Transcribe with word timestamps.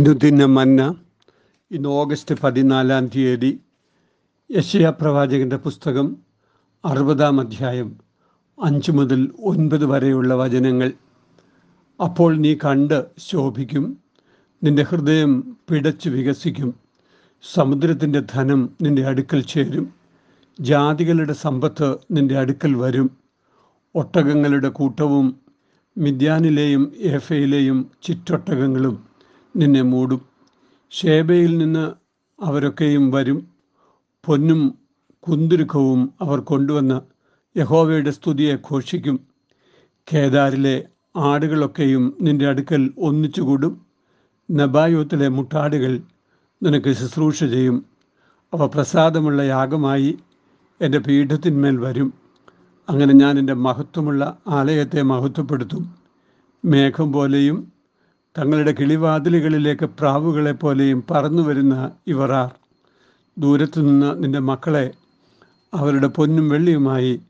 അനുദിന 0.00 0.44
മന്ന 0.44 0.94
ഇന്ന് 1.70 1.88
ഓഗസ്റ്റ് 1.88 2.34
പതിനാലാം 2.42 3.06
തീയതി 3.06 3.60
യശയ 4.50 4.90
പ്രവാചകന്റെ 4.90 5.56
പുസ്തകം 5.56 6.16
അറുപതാം 6.84 7.40
അധ്യായം 7.40 7.98
അഞ്ച് 8.58 8.92
മുതൽ 8.92 9.30
ഒൻപത് 9.38 9.84
വരെയുള്ള 9.84 10.34
വചനങ്ങൾ. 10.34 10.92
അപ്പോൾ 12.00 12.36
നീ 12.36 12.54
കണ്ട് 12.54 13.06
ശോഭിക്കും 13.18 13.98
നിന്റെ 14.62 14.82
ഹൃദയം 14.82 15.58
പിടച്ചു 15.70 16.08
വികസിക്കും 16.08 16.74
സമുദ്രത്തിന്റെ 17.44 18.20
ധനം 18.20 18.70
നിന്റെ 18.82 19.02
അടുക്കൽ 19.02 19.42
ചേരും 19.42 19.92
ജാതികളുടെ 20.58 21.32
സമ്പത്ത് 21.32 21.98
നിന്റെ 22.10 22.38
അടുക്കൽ 22.38 22.74
വരും 22.74 23.10
ഒട്ടകങ്ങളുടെ 23.94 24.68
കൂട്ടവും 24.68 25.40
മിദ്യാനിലെയും 25.96 26.92
ഏഫയിലെയും 27.00 27.90
ചിറ്റൊട്ടകങ്ങളും 28.02 29.09
നിന്നെ 29.56 29.82
മൂടും. 29.82 30.20
ഷേബയിൽ 30.90 31.58
നിന്ന് 31.58 31.92
അവരൊക്കെയും 32.42 33.10
വരും. 33.10 33.48
പൊന്നും 34.24 34.78
കുന്തുരുക്കവും 35.20 36.12
അവർ 36.20 36.40
കൊണ്ടുവന്ന് 36.40 37.00
യഹോവയുടെ 37.58 38.10
സ്തുതിയെ 38.10 38.56
ഘോഷിക്കും. 38.70 39.20
കേദാരിലെ 40.14 40.84
ആടുകളൊക്കെയും 41.16 42.16
നിന്റെ 42.20 42.46
അടുക്കൽ 42.46 42.90
ഒന്നിച്ചുകൂടും. 42.98 43.86
നബായോത്തിലെ 44.50 45.28
മുട്ടാടുകൾ 45.28 46.00
നിനക്ക് 46.62 46.92
ശുശ്രൂഷ 46.92 47.44
ചെയ്യും. 47.44 47.84
അവ 48.54 48.66
പ്രസാദമുള്ള 48.66 49.42
യാഗമായി 49.42 50.18
എന്റെ 50.80 50.98
പീഠത്തിന്മേൽ 50.98 51.76
വരും. 51.76 52.14
അങ്ങനെ 52.88 53.14
ഞാൻ 53.14 53.38
എന്റെ 53.38 53.52
മഹത്വമുള്ള 53.52 54.38
ആലയത്തെ 54.48 55.02
മഹത്വപ്പെടുത്തും. 55.02 55.94
മേഘം 56.64 57.12
പോലെയും 57.12 57.79
തങ്ങളുടെ 58.36 58.72
കിളിവാതിലുകളിലേക്ക് 58.72 59.84
പ്രാവുകളെ 59.84 60.52
പോലെയും 60.52 61.04
പറന്നു 61.10 61.42
വരുന്ന 61.42 61.92
ഇവറാർ 62.06 62.50
ദൂരത്തു 63.38 63.80
നിന്ന് 63.80 64.24
നിന്റെ 64.24 64.38
മക്കളെ 64.40 64.94
അവരുടെ 65.74 66.06
പൊന്നും 66.06 66.48
വെള്ളിയുമായി 66.48 67.20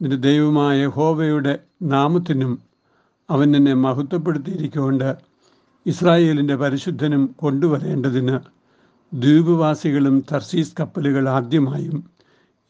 നിന്റെ 0.00 0.16
ദൈവമായ 0.16 0.86
ഹോവയുടെ 0.86 1.60
നാമത്തിനും 1.82 2.62
അവൻ 3.30 3.50
നിന്നെ 3.52 3.74
മഹത്വപ്പെടുത്തിയിരിക്കൊണ്ട് 3.74 5.16
ഇസ്രായേലിന്റെ 5.86 6.56
പരിശുദ്ധനും 6.56 7.34
കൊണ്ടുവരേണ്ടതിന് 7.36 8.38
ദ്വീപുവാസികളും 9.14 10.24
തർസീസ് 10.32 10.74
കപ്പലുകൾ 10.80 11.28
ആദ്യമായും 11.28 11.98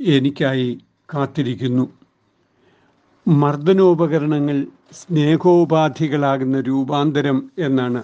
എനിക്കായി 0.01 0.79
കാത്തിരിക്കുന്നു. 1.15 1.85
മർദ്ദനോപകരണങ്ങൾ 3.29 4.67
സ്നേഹോപാധികളാകുന്ന 4.93 6.61
രൂപാന്തരം 6.61 7.51
എന്നാണ് 7.59 8.03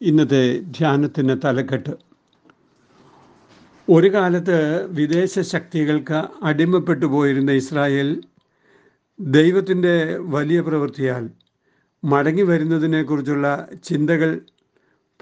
ഇന്നത്തെ 0.00 0.60
ധ്യാനത്തിന് 0.78 1.40
തലക്കെട്ട്. 1.44 1.94
ഒരു 3.88 4.12
കാലത്ത് 4.12 4.86
വിദേശ 4.90 5.40
ശക്തികൾക്ക് 5.40 6.28
അടിമപ്പെട്ടു 6.42 7.06
പോയിരുന്ന 7.06 7.52
ഇസ്രായേൽ 7.52 8.22
ദൈവത്തിന്റെ 9.20 10.18
വലിയ 10.18 10.60
പ്രവൃത്തിയാൽ 10.60 11.30
മടങ്ങി 12.02 12.42
വരുന്നതിനെക്കുറിച്ചുള്ള 12.42 13.68
ചിന്തകൾ 13.84 14.40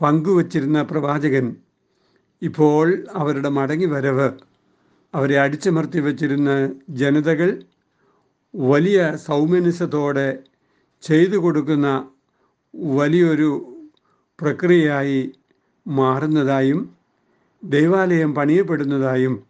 പങ്കുവച്ചിരുന്ന 0.00 0.82
പ്രവാചകൻ 0.82 1.56
ഇപ്പോൾ 2.42 2.86
അവരുടെ 3.14 3.48
മടങ്ങി 3.48 3.86
വരവ് 3.86 4.30
അവരെ 5.14 5.40
അടിച്ചമർത്തി 5.40 6.00
വച്ചിരുന്ന 6.00 6.50
ജനതകൾ 6.90 7.62
വലിയ 8.54 9.16
സൗമനസ്യത്തോടെ 9.16 10.38
ചെയ്തു 11.02 11.36
കൊടുക്കുന്ന 11.36 12.08
വലിയൊരു 12.74 13.78
പ്രക്രിയയായി 14.40 15.32
മാറുന്നതായും 15.88 16.96
ദൈവാലയം 17.64 18.34
പണിയപ്പെടുന്നതായും 18.34 19.42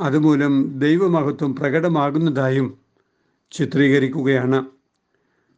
അതുമൂലം 0.00 0.78
ദൈവമഹത്വം 0.78 1.56
പ്രകടമാകുന്നതായും 1.56 2.78
ചിത്രീകരിക്കുകയാണ്. 3.52 4.66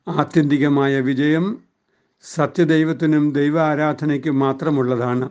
ആത്യന്തികമായ 0.09 1.01
വിജയം 1.01 1.59
സത്യദൈവത്തിനും 2.23 3.33
ദൈവ 3.33 3.61
ആരാധനയ്ക്കും 3.61 4.39
മാത്രമുള്ളതാണ്. 4.39 5.31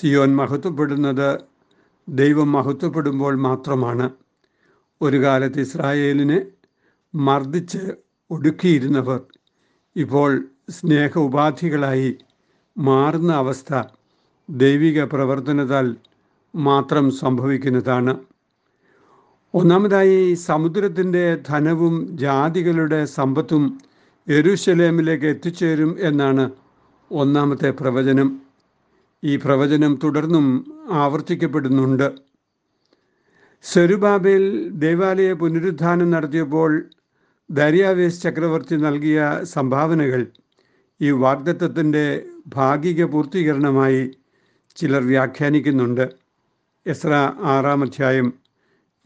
സിയോൻ 0.00 0.36
മഹത്വപ്പെടുന്നത് 0.36 1.40
ദൈവം 2.08 2.52
മഹത്വപ്പെടുമ്പോൾ 2.52 3.36
മാത്രമാണ്. 3.36 4.10
ഒരു 5.02 5.22
കാലത്ത് 5.22 5.60
ഇസ്രായേലിനെ 5.60 6.46
മർദ്ദിച്ച് 7.14 7.78
ഒടുക്കിയിരുന്നവർ 8.30 9.20
ഇപ്പോൾ 9.96 10.44
സ്നേഹ 10.70 11.18
ഉപാധികളായി 11.18 12.16
മാറുന്ന 12.78 13.32
അവസ്ഥ 13.32 13.82
ദൈവിക 14.50 15.04
പ്രവർത്തനത്താൽ 15.04 15.96
മാത്രം 16.54 17.10
സംഭവിക്കുന്നതാണ്. 17.10 18.20
ഒന്നാമതായി 19.54 20.34
സമുദ്രത്തിന്റെ 20.34 21.42
ധനവും 21.48 22.16
ജാതികളുടെ 22.16 23.04
സമ്പത്തും 23.04 23.78
എരുശലേമിലേക്ക് 24.28 25.26
എത്തിച്ചേരും 25.26 25.96
എന്നാണ് 26.00 26.50
ഒന്നാമത്തെ 27.10 27.70
പ്രവചനം. 27.70 28.42
ഈ 29.24 29.36
പ്രവചനം 29.36 29.98
തുടർന്നും 30.04 30.46
ആവർത്തിക്കപ്പെടുന്നുണ്ട്. 30.92 32.31
സെരുബാബേൽ 33.64 34.70
ദേവാലയ 34.78 35.32
പുനരുദ്ധാനം 35.32 36.10
നടത്തിയപ്പോൾ 36.10 36.90
ദരിയാവേസ് 37.50 38.22
ചക്രവർത്തി 38.22 38.76
നൽകിയ 38.76 39.40
സംഭാവനകൾ 39.42 40.26
ഈ 41.00 41.10
വാഗ്ദത്വത്തിന്റെ 41.10 42.24
ഭാഗിക 42.46 43.04
പൂർത്തീകരണമായി 43.04 44.10
ചിലർ 44.76 45.02
വ്യാഖ്യാനിക്കുന്നുണ്ട്. 45.02 46.10
എസ്ര 46.86 47.12
ആറാം 47.42 47.82
അധ്യായം 47.82 48.32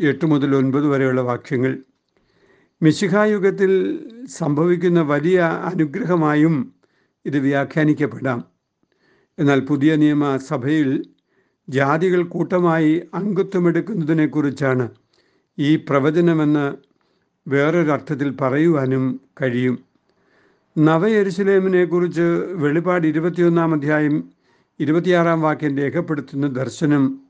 എട്ട് 0.00 0.27
മുതൽ 0.27 0.56
ഒൻപത് 0.56 0.87
വരെയുള്ള 0.87 1.21
വാക്യങ്ങൾ. 1.21 1.78
മിശിഹായുഗത്തിൽ 2.83 3.72
സംഭവിക്കുന്ന 4.27 5.00
വലിയ 5.00 5.41
അനുഗ്രഹമായും 5.41 6.75
ഇത് 7.27 7.39
വ്യാഖ്യാനിക്കപ്പെടാം. 7.39 8.45
എന്നാൽ 9.39 9.61
പുതിയ 9.61 9.97
നിയമ 9.97 10.37
സഭയിൽ 10.37 11.16
ജാതികൾ 11.69 12.22
കൂട്ടമായി 12.22 13.03
അംഗത്വമെടുക്കുന്നതിനെക്കുറിച്ചാണ് 13.15 14.91
ഈ 15.59 15.77
പ്രവചനമെന്ന് 15.77 16.75
വേറൊരർത്ഥത്തിൽ 17.49 18.37
പറയുവാനും 18.41 19.21
കഴിയും. 19.43 19.78
നവയെരുസലേമിനെ 20.78 21.84
കുറിച്ച് 21.84 22.27
വെളിപാട് 22.53 23.06
ഇരുപത്തിയൊന്നാം 23.06 23.75
അധ്യായം 23.75 24.31
ഇരുപത്തിയാറാം 24.81 25.43
വാക്യം 25.43 25.78
രേഖപ്പെടുത്തുന്ന 25.78 26.47
ദർശനം 26.47 27.21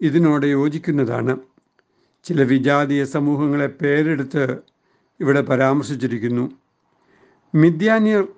ഇതിനോട് 0.00 0.46
യോജിക്കുന്നതാണ്. 0.46 1.36
ചില 2.24 2.42
വിജാതീയ 2.42 3.04
സമൂഹങ്ങളെ 3.04 3.66
പേരെടുത്ത് 3.66 4.58
ഇവിടെ 5.20 5.40
പരാമർശിച്ചിരിക്കുന്നു. 5.40 6.50
മിഥ്യാനിയർ 7.54 8.28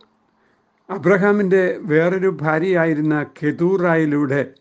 അബ്രഹാമിന്റെ 0.90 1.78
വേറൊരു 1.80 2.38
ഭാര്യയായിരുന്ന 2.40 3.22
കെതൂറായിലൂടെ 3.22 4.54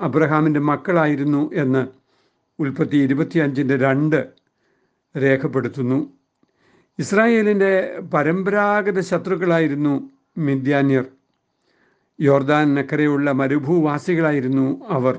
അബ്രഹാമിന്റെ 0.00 0.60
മക്കളായിരുന്നു 0.60 1.50
എന്ന് 1.54 1.86
ഉൽപ്പത്തി 2.58 2.96
ഇരുപത്തിയഞ്ചിന്റെ 2.96 3.76
രണ്ട് 3.76 4.28
രേഖപ്പെടുത്തുന്നു. 5.16 6.12
ഇസ്രായേലിന്റെ 6.98 8.00
പരമ്പരാഗത 8.14 9.00
ശത്രുക്കളായിരുന്നു 9.00 10.10
മിഥ്യാന്യർ 10.38 11.04
യോർദാൻ 12.20 12.74
നക്കരയുള്ള 12.74 13.32
മരുഭൂവാസികളായിരുന്നു 13.32 14.84
അവർ. 14.88 15.18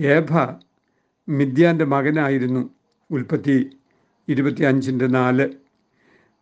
ഏഭ 0.00 0.38
മിഥ്യാന്റെ 1.28 1.84
മകനായിരുന്നു 1.84 2.70
ഉൽപ്പത്തി 3.10 3.78
ഇരുപത്തി 4.28 4.62
അഞ്ചിന്റെ 4.62 5.06
നാല്. 5.06 5.48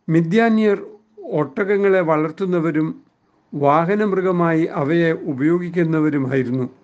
മിഥ്യാന്യർ 0.09 0.85
ഒട്ടകങ്ങളെ 1.31 2.01
വളർത്തുന്നവരും 2.01 3.03
വാഹനമൃഗമായി 3.53 4.65
അവയെ 4.65 5.11
ഉപയോഗിക്കുന്നവരുമായിരുന്നു. 5.11 6.78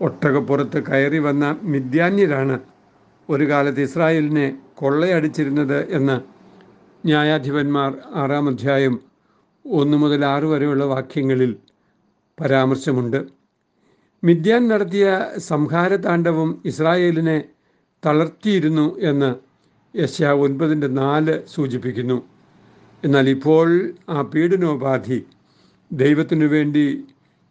ഒട്ടകപ്പുറത്ത് 0.00 0.84
കയറി 0.84 1.18
വന്ന 1.18 1.56
മിഥ്യാന്യരാണ് 1.62 2.60
ഒരു 3.30 3.50
കാലത്ത് 3.50 3.80
ഇസ്രായേലിനെ 3.80 4.58
കൊള്ളയടിച്ചിരുന്നത് 4.74 5.88
എന്ന് 5.90 6.20
ന്യായാധിപന്മാർ 7.06 7.94
ആറാം 8.14 8.48
അധ്യായം 8.48 9.00
ഒന്ന് 9.66 9.96
മുതൽ 9.96 10.24
ആറ് 10.24 10.44
വരെയുള്ള 10.44 10.84
വാക്യങ്ങളിൽ 10.84 11.56
പരാമർശമുണ്ട്. 12.40 13.26
മിഥ്യാൻ 14.24 14.68
നടത്തിയ 14.68 15.26
സംഹാര 15.38 15.96
താണ്ഡവം 15.96 16.62
ഇസ്രായേലിനെ 16.64 17.44
തളർത്തിയിരുന്നു 18.06 18.98
എന്ന് 18.98 19.34
യശ 19.98 20.22
ഒൻപതിന്റെ 20.22 20.86
നാല് 20.86 21.42
സൂചിപ്പിക്കുന്നു. 21.46 22.24
എന്നാൽ 23.04 23.28
ഇപ്പോൾ 23.28 23.92
ആ 24.10 24.22
പീഡനോപാധി 24.22 25.26
ദൈവത്തിനു 25.92 26.46
വേണ്ടി 26.46 27.04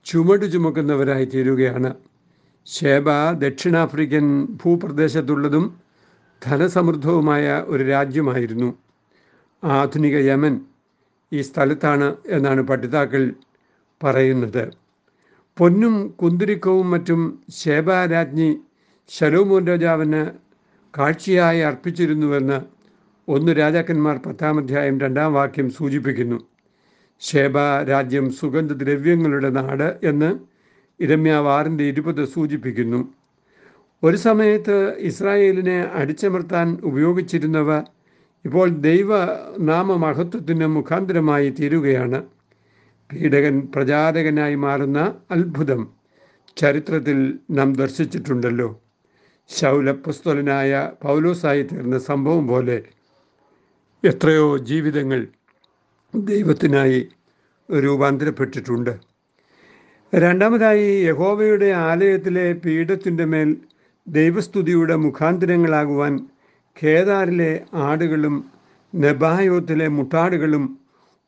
ചുമട് 0.06 0.54
ചുമക്കുന്നവരായി 0.54 1.26
തീരുകയാണ്. 1.26 2.09
ഷേബ 2.68 3.32
ദക്ഷിണാഫ്രിക്കൻ 3.32 4.46
ഭൂപ്രദേശത്തുള്ളതും 4.46 5.80
ധനസമൃദ്ധവുമായ 6.46 7.66
ഒരു 7.68 7.84
രാജ്യമായിരുന്നു. 7.84 8.78
ആധുനിക 9.64 10.18
യമൻ 10.18 10.62
ഈ 11.34 11.42
സ്ഥലത്താണ് 11.42 12.16
എന്നാണ് 12.28 12.62
പഠിതാക്കൾ 12.62 13.34
പറയുന്നത്. 14.04 14.72
പൊന്നും 15.58 16.10
കുന്തിരിക്കവും 16.10 16.92
മറ്റും 16.92 17.44
ശേബാരാജ്ഞി 17.50 18.58
ശലോമോൻ 19.10 19.68
രാജാവിന് 19.68 20.22
കാഴ്ചയായി 20.98 21.60
അർപ്പിച്ചിരുന്നുവെന്ന് 21.60 22.60
ഒന്ന് 23.28 23.52
രാജാക്കന്മാർ 23.52 24.18
പത്താം 24.18 24.60
അധ്യായം 24.60 25.00
രണ്ടാം 25.00 25.34
വാക്യം 25.34 25.70
സൂചിപ്പിക്കുന്നു. 25.70 26.38
ഷേബ 27.22 27.58
രാജ്യം 27.90 28.32
സുഗന്ധദ്രവ്യങ്ങളുടെ 28.32 29.50
നാട് 29.50 30.00
എന്ന് 30.04 30.49
ഇരമ്യാവ് 31.00 31.48
ആറിന്റെ 31.48 31.84
ഇരുപത് 31.84 32.26
സൂചിപ്പിക്കുന്നു. 32.26 33.14
ഒരു 34.04 34.18
സമയത്ത് 34.18 34.96
ഇസ്രായേലിനെ 34.98 35.90
അടിച്ചമർത്താൻ 35.94 36.78
ഉപയോഗിച്ചിരുന്നവ 36.84 37.80
ഇപ്പോൾ 38.46 38.70
ദൈവ 38.70 39.10
നാമമഹത്വത്തിന് 39.60 40.68
മുഖാന്തരമായി 40.68 41.50
തീരുകയാണ്. 41.50 42.24
പീഡകൻ 43.14 43.68
പ്രചാരകനായി 43.76 44.56
മാറുന്ന 44.56 45.16
അത്ഭുതം 45.32 45.90
ചരിത്രത്തിൽ 46.58 47.40
നാം 47.52 47.74
ദർശിച്ചിട്ടുണ്ടല്ലോ. 47.74 48.82
ശൗലപ്പുസ്തലനായ 49.50 50.92
പൗലോസായി 51.02 51.64
തീർന്ന 51.64 52.00
സംഭവം 52.00 52.48
പോലെ 52.48 52.84
എത്രയോ 54.04 54.58
ജീവിതങ്ങൾ 54.58 55.28
ദൈവത്തിനായി 56.16 57.08
രൂപാന്തരപ്പെട്ടിട്ടുണ്ട്. 57.72 59.09
രണ്ടാമതായി 60.14 61.06
യഹോവയുടെ 61.06 61.66
ആലയത്തിലെ 61.66 62.54
പീഠത്തിന്റെ 62.54 63.26
മേൽ 63.26 63.58
ദൈവസ്തുതിയുടെ 64.08 64.96
മുഖാന്തരങ്ങളാകുവാൻ 64.96 66.28
കേദാറിലെ 66.84 67.62
ആടുകളും 67.74 68.46
നെബായോത്തിലെ 68.96 69.88
മുട്ടാടുകളും 69.88 70.80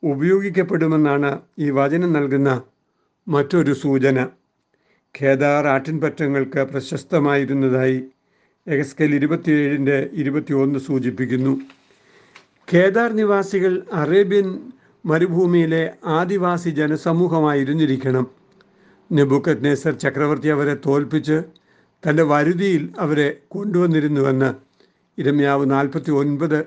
ഉപയോഗിക്കപ്പെടുമെന്നാണ് 0.04 1.40
ഈ 1.60 1.70
വചനം 1.70 2.14
നൽകുന്ന 2.14 2.62
മറ്റൊരു 3.28 3.74
സൂചന. 3.74 4.28
കേദാർ 5.22 5.68
ആട്ടിൻപറ്റങ്ങൾക്ക് 5.68 6.60
പ്രശസ്തമായിരുന്നതായി 6.60 8.04
എഗസ്കൽ 8.68 9.16
ഇരുപത്തിയേഴിന്റെ 9.16 10.10
ഇരുപത്തിയൊന്ന് 10.14 10.80
സൂചിപ്പിക്കുന്നു. 10.80 11.62
കേദാർ 12.74 13.14
നിവാസികൾ 13.14 13.84
അറേബ്യൻ 13.94 14.60
മരുഭൂമിയിലെ 15.06 15.92
ആദിവാസി 16.06 16.70
ജനസമൂഹമായിരുന്നിരിക്കണം. 16.70 18.41
നെബുക്കത് 19.12 19.66
നേസർ 19.66 19.92
ചക്രവർത്തി 19.92 20.48
അവരെ 20.48 20.78
തോൽപ്പിച്ച് 20.86 21.42
തന്റെ 22.04 22.24
വരുതിയിൽ 22.24 22.94
അവരെ 23.00 23.38
കൊണ്ടുവന്നിരുന്നുവെന്ന് 23.48 24.54
ഇരമ്യാവ് 25.18 25.72
നാൽപ്പത്തി 25.72 26.12
ഒൻപത് 26.12 26.66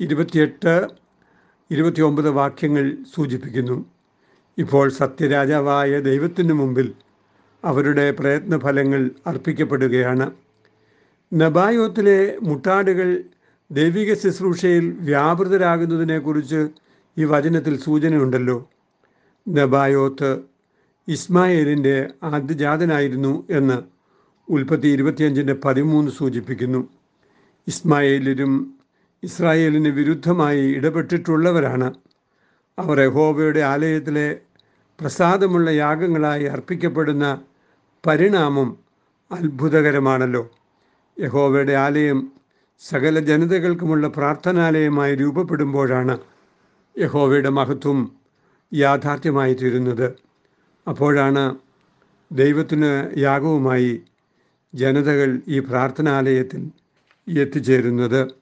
ഇരുപത്തിയെട്ട് 0.00 0.86
ഇരുപത്തിയൊമ്പത് 1.70 2.30
വാക്യങ്ങൾ 2.30 2.96
സൂചിപ്പിക്കുന്നു. 3.14 3.84
ഇപ്പോൾ 4.58 4.90
സത്യരാജാവായ 4.90 6.00
ദൈവത്തിനു 6.00 6.54
മുമ്പിൽ 6.54 6.94
അവരുടെ 7.64 8.10
പ്രയത്നഫലങ്ങൾ 8.10 9.10
അർപ്പിക്കപ്പെടുകയാണ്. 9.26 10.30
നബായോത്തിലെ 11.34 12.36
മുട്ടാടുകൾ 12.42 13.22
ദൈവിക 13.70 14.14
ശുശ്രൂഷയിൽ 14.14 14.96
വ്യാപൃതരാകുന്നതിനെക്കുറിച്ച് 15.00 16.68
ഈ 17.18 17.24
വചനത്തിൽ 17.24 17.78
സൂചനയുണ്ടല്ലോ. 17.78 18.70
നബായോത്ത് 19.48 20.55
ഇസ്മായേലിന്റെ 21.08 22.08
ആദ്യജാതനായിരുന്നു 22.22 23.44
എന്ന് 23.50 23.82
ഉൽപ്പത്തി 24.50 24.88
ഇരുപത്തിയഞ്ചിന്റെ 24.88 25.54
പതിമൂന്ന് 25.54 26.10
സൂചിപ്പിക്കുന്നു. 26.10 26.88
ഇസ്മായേലിലും 27.68 28.78
ഇസ്രായേലിന് 29.22 29.88
വിരുദ്ധമായി 29.88 30.60
ഇടപെട്ടിട്ടുള്ളവരാണ്. 30.60 31.94
അവർ 32.78 33.00
യഹോബയുടെ 33.00 33.60
ആലയത്തിലെ 33.60 34.38
പ്രസാദമുള്ള 35.00 35.70
യാഗങ്ങളായി 35.70 36.44
അർപ്പിക്കപ്പെടുന്ന 36.44 37.40
പരിണാമം 38.06 38.76
അത്ഭുതകരമാണല്ലോ. 39.32 40.50
യഹോവയുടെ 41.20 41.72
ആലയം 41.72 42.32
സകല 42.78 43.18
ജനതകൾക്കുമുള്ള 43.18 44.08
പ്രാർത്ഥനാലയമായി 44.08 45.14
രൂപപ്പെടുമ്പോഴാണ് 45.14 46.18
യഹോവയുടെ 46.98 47.48
മഹത്വം 47.48 48.12
യാഥാർത്ഥ്യമായി 48.74 49.54
തീരുന്നത് 49.54 50.25
അപ്പോഴാണ് 50.86 51.56
ദൈവത്തിന് 52.32 53.18
യാഗവുമായി 53.18 54.00
ജനതകൾ 54.74 55.40
ഈ 55.48 55.58
പ്രാർത്ഥനാലയത്തിൽ 55.58 56.62
എത്തിച്ചേരുന്നത്. 57.28 58.32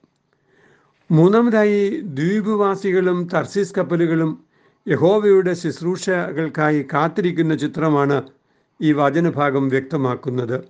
മൂന്നാമതായി 1.11 2.01
ദ്വീപുവാസികളും 2.01 3.29
തർസീസ് 3.33 3.75
കപ്പലുകളും 3.75 4.31
യഹോവയുടെ 4.87 5.53
ശുശ്രൂഷകൾക്കായി 5.53 6.85
കാത്തിരിക്കുന്ന 6.93 7.55
ചിത്രമാണ് 7.55 8.23
ഈ 8.81 8.93
വചനഭാഗം 8.93 9.69
വ്യക്തമാക്കുന്നത്. 9.69 10.63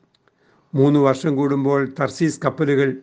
മൂന്ന് 0.74 1.00
വർഷം 1.00 1.36
കൂടുമ്പോൾ 1.36 1.94
തർസീസ് 2.00 2.39
കപ്പലുകൾ 2.45 2.98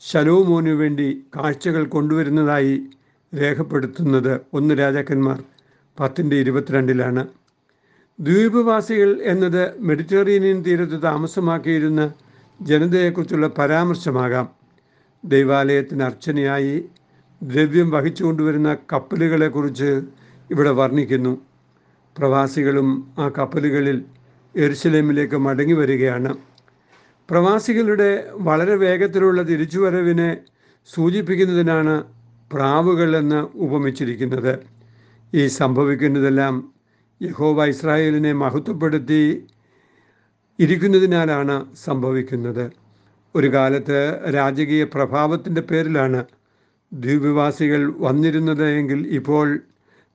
ശലോമോനു 0.00 0.70
വേണ്ടി 0.70 1.26
കാഴ്ചകൾ 1.36 1.84
കൊണ്ടുവരുന്നതായി 1.84 2.82
രേഖപ്പെടുത്തുന്നത് 3.34 4.40
ഒന്ന് 4.54 4.78
രാജാക്കന്മാർ 4.78 5.42
പത്തിന്റെ 6.00 6.36
ഇരുപത്തിരണ്ടിലാണ്. 6.36 7.41
ദ്വീപവാസികൾ 8.20 9.20
എന്നത് 9.22 9.80
മെഡിറ്ററേനിയൻ 9.80 10.62
തീരത്ത് 10.62 11.02
താമസമാക്കിയിരുന്ന 11.02 12.12
ജനതയെക്കുറിച്ചുള്ള 12.62 13.46
പരാമർശമാകാം. 13.46 14.48
ദൈവാലയത്തിന് 15.24 16.02
അർച്ചനയായി 16.02 16.84
ദ്രവ്യം 17.42 17.90
വഹിച്ചുകൊണ്ടുവരുന്ന 17.90 18.76
കപ്പലുകളെക്കുറിച്ച് 18.92 20.02
ഇവിടെ 20.50 20.70
വർണിക്കുന്നു. 20.70 21.40
പ്രവാസികളും 22.18 23.14
ആ 23.18 23.28
കപ്പലുകളിൽ 23.28 24.04
എരുസലേമിലേക്ക് 24.56 25.36
മടങ്ങി 25.36 25.72
വരികയാണ് 25.72 26.36
പ്രവാസികളുടെ 27.30 28.28
വളരെ 28.32 28.74
വേഗത്തിലുള്ള 28.74 29.42
തിരിച്ചുവരവിനെ 29.42 30.38
സൂചിപ്പിക്കുന്നതിനാണ് 30.94 32.04
പ്രാവുകൾ 32.52 33.16
എന്ന് 33.16 33.40
ഉപമിച്ചിരിക്കുന്നത്. 33.58 34.58
ഈ 35.34 35.46
സംഭവിക്കുന്നതെല്ലാം 35.46 36.54
യഹോവ 37.22 37.64
ഇസ്രായേലിനെ 37.64 38.32
മഹത്വപ്പെടുത്തി 38.32 39.44
ഇരിക്കുന്നതിനാലാണ് 40.58 41.74
സംഭവിക്കുന്നത്. 41.84 42.70
ഒരു 43.34 43.52
കാലത്ത് 43.52 44.20
രാജകീയ 44.34 44.84
പ്രഭാവത്തിന്റെ 44.84 45.60
പേരിലാണ് 45.60 46.24
ദ്വീപവാസികൾ 46.92 47.92
വന്നിരുന്നത് 47.98 48.64
എങ്കിൽ 48.64 49.08
ഇപ്പോൾ 49.08 49.60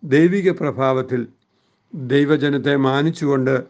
ദൈവിക 0.04 0.52
പ്രഭാവത്തിൽ 0.52 1.28
ദൈവജനത്തെ 1.94 2.76
മാനിച്ചുകൊണ്ട് 2.76 3.64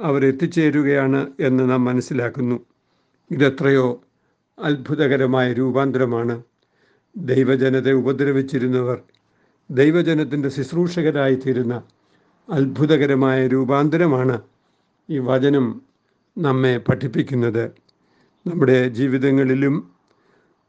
അവരെത്തിച്ചേരുകയാണ് 0.00 1.26
എന്ന് 1.40 1.70
നാം 1.70 1.84
മനസ്സിലാക്കുന്നു. 1.84 2.60
ഇതെത്രയോ 3.30 4.02
അത്ഭുതകരമായ 4.58 5.52
രൂപാന്തരമാണ്. 5.52 6.42
ദൈവജനത്തെ 7.16 7.92
ഉപദ്രവിച്ചിരുന്നവർ 7.92 9.00
ദൈവജനത്തിന്റെ 9.70 10.48
ശുശ്രൂഷകരായിത്തീരുന്ന 10.48 11.82
അത്ഭുതകരമായ 12.48 13.46
രൂപാന്തരമാണ് 13.46 14.40
ഈ 15.10 15.18
വചനം 15.18 15.82
നമ്മെ 16.38 16.78
പഠിപ്പിക്കുന്നത്. 16.78 17.64
നമ്മുടെ 18.46 18.88
ജീവിതങ്ങളിലും 18.88 19.74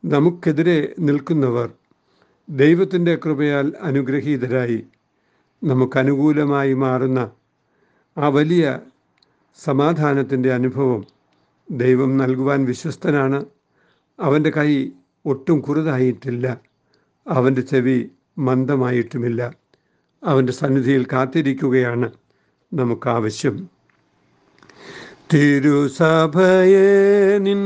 നമുക്കെതിരെ 0.06 0.96
നിൽക്കുന്നവർ 1.00 1.70
ദൈവത്തിന്റെ 2.50 3.16
കൃപയാൽ 3.16 3.74
അനുഗ്രഹീതരായി 3.82 4.80
നമുക്കനുകൂലമായി 5.64 6.74
മാറുന്ന 6.74 7.32
ആ 8.18 8.28
വലിയ 8.28 8.80
സമാധാനത്തിന്റെ 9.60 10.54
അനുഭവം 10.54 11.02
ദൈവം 11.72 12.18
നൽകുവാൻ 12.18 12.66
വിശ്വസ്തനാണ്. 12.66 13.46
അവന്റെ 14.20 14.50
കൈ 14.50 14.92
ഒട്ടും 15.26 15.60
കുറുതായിട്ടില്ല. 15.60 16.46
അവന്റെ 17.28 17.62
ചെവി 17.62 18.10
മന്ദമായിട്ടുമില്ല. 18.38 19.42
അവന്റെ 20.24 20.54
സന്നിധിയിൽ 20.54 21.06
കാത്തിരിക്കുകയാണ് 21.14 22.12
നമുക്കാവശ്യം. 22.74 23.70
തിരുസഭയെ 25.34 27.38
നിൻ 27.38 27.62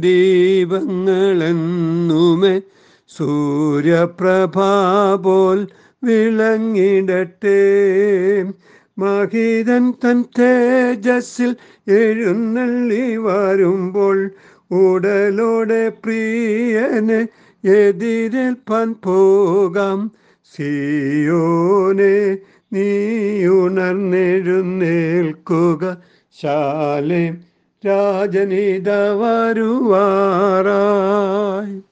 ദീപങ്ങളെന്നുമേ 0.00 2.60
സൂര്യപ്രഭാ 3.08 5.18
പോൽ 5.24 5.68
വിളങ്ങിടട്ടെ. 6.04 7.62
മഹിതൻ 8.98 9.90
തൻ 9.90 10.24
തേജസ്സിൽ 10.38 11.56
എഴുന്നള്ളി 11.88 13.16
വരുമ്പോൾ 13.16 14.30
ഉടലോടെ 14.70 15.88
പ്രിയനെ 15.88 17.28
എതിരേൽപ്പാൻ 17.68 18.94
പോകാം. 19.04 20.12
സിയോനെ 20.58 22.38
നീ 22.72 23.46
ഉണർന്നെഴുന്നേൽക്കുക. 23.46 26.02
ശാലെ 26.42 27.34
രാജനീത 27.86 28.90
വരുവാറായി 28.90 31.82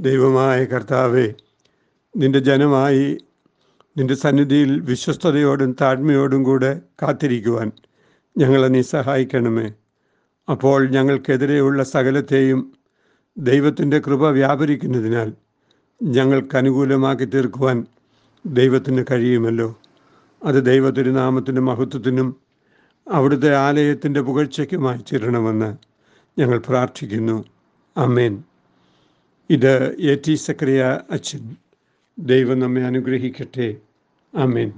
ദൈവമായ 0.00 0.64
കർത്താവെ 0.64 1.34
നിന്റെ 2.16 2.38
ജനമായി 2.38 3.18
നിന്റെ 3.98 4.14
സന്നിധിയിൽ 4.14 4.80
വിശ്വസ്തയോടും 4.80 5.76
താഴ്മയോടും 5.80 6.42
കൂടെ 6.42 6.80
കാത്തിരിക്കുവാൻ 7.02 7.72
ഞങ്ങളെ 8.38 8.68
നീ 8.68 8.82
സഹായിക്കണമേ. 8.82 9.72
അപ്പോൾ 10.50 10.88
ഞങ്ങൾക്കെതിരെയുള്ള 10.88 11.82
സകലത്തെയും 11.82 12.72
ദൈവത്തിന്റെ 13.38 13.98
കൃപ 13.98 14.30
വ്യാപരിക്കുന്നതിനാൽ 14.30 15.32
ഞങ്ങൾക്ക് 16.02 16.56
അനുകൂലമാക്കി 16.56 17.24
തീർക്കുവാൻ 17.24 17.86
ദൈവത്തിന് 18.46 19.04
കഴിയുമല്ലോ. 19.10 19.78
അത് 20.44 20.66
ദൈവത്തിരുനാമത്തിന്റെ 20.66 21.60
മഹത്വത്തിനും 21.60 22.36
അവിടുത്തെ 23.12 23.56
ആലയത്തിന്റെ 23.56 24.20
പുകഴ്ചയ്ക്കുമായി 24.20 24.98
ചേരണമെന്ന് 24.98 25.76
ഞങ്ങൾ 26.38 26.58
പ്രാർത്ഥിക്കുന്നു. 26.58 27.44
അമ്മേൻ 27.96 28.42
ഇത് 29.50 29.96
എ 30.00 30.14
ടി 30.14 30.34
സക്രിയ 30.34 31.00
അച്ഛൻ. 31.10 31.56
ദൈവം 32.18 32.58
നമ്മെ 32.58 32.82
അനുഗ്രഹിക്കട്ടെ. 32.82 33.76
അമേൻ 34.34 34.72